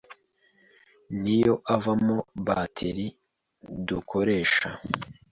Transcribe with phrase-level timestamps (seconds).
[1.21, 3.11] niyo avamo batterie
[3.87, 4.69] dukoresha